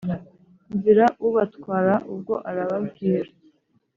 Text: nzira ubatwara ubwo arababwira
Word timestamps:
nzira 0.75 1.05
ubatwara 1.27 1.93
ubwo 2.11 2.33
arababwira 2.49 3.29